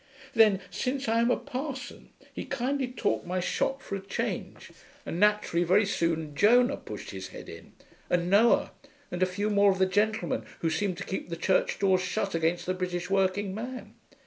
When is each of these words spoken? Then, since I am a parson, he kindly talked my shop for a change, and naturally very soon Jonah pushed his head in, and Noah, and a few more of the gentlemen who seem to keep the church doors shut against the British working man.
Then, 0.33 0.61
since 0.71 1.07
I 1.07 1.19
am 1.21 1.29
a 1.29 1.37
parson, 1.37 2.09
he 2.33 2.43
kindly 2.45 2.87
talked 2.87 3.27
my 3.27 3.39
shop 3.39 3.83
for 3.83 3.95
a 3.95 3.99
change, 4.01 4.71
and 5.05 5.19
naturally 5.19 5.63
very 5.63 5.85
soon 5.85 6.33
Jonah 6.33 6.77
pushed 6.77 7.11
his 7.11 7.27
head 7.27 7.47
in, 7.47 7.73
and 8.09 8.27
Noah, 8.27 8.71
and 9.11 9.21
a 9.21 9.27
few 9.27 9.51
more 9.51 9.71
of 9.71 9.77
the 9.77 9.85
gentlemen 9.85 10.43
who 10.61 10.71
seem 10.71 10.95
to 10.95 11.03
keep 11.05 11.29
the 11.29 11.35
church 11.37 11.77
doors 11.77 12.01
shut 12.01 12.33
against 12.33 12.65
the 12.65 12.73
British 12.73 13.11
working 13.11 13.53
man. 13.53 13.93